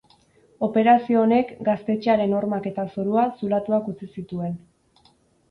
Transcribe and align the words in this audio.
Operazio 0.67 1.19
honek 1.23 1.51
gaztetxearen 1.67 2.33
hormak 2.39 2.67
eta 2.71 2.87
zorua 2.95 3.27
zulatuak 3.43 3.93
utzi 3.95 4.11
zituen. 4.19 4.59